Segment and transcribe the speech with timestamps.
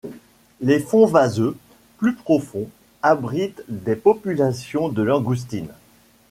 [0.61, 1.55] Les fonds vaseux,
[1.99, 2.67] plus profonds,
[3.03, 5.69] abritent des populations de langoustine.